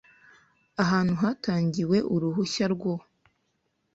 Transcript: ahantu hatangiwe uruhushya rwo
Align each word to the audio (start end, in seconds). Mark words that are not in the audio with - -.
ahantu 0.83 1.13
hatangiwe 1.21 1.97
uruhushya 2.13 2.65
rwo 2.73 2.93